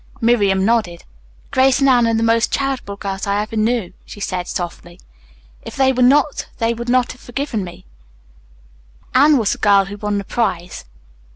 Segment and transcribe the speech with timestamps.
[0.19, 1.03] Miriam nodded.
[1.51, 4.99] "Grace and Anne are the most charitable girls I ever knew," she said softly,
[5.61, 7.85] "If they were not they would never have forgiven me.
[9.13, 10.85] Anne was the girl who won the prize.